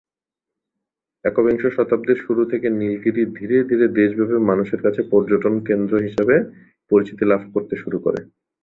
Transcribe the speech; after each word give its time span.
একবিংশ 1.25 1.63
শতাব্দীর 1.67 2.19
শুরু 2.25 2.41
থেকে 2.45 2.67
নীলগিরি 2.71 3.23
ধীরে 3.37 3.57
ধীরে 3.69 3.85
দেশব্যাপী 3.97 4.37
মানুষের 4.49 4.79
কাছে 4.85 5.01
পর্যটন 5.11 5.53
কেন্দ্র 5.67 5.93
হিসাবে 5.99 6.35
পরিচিতি 6.91 7.23
লাভ 7.25 7.41
করতে 7.53 7.75
শুরু 7.77 7.97
করে। 8.05 8.19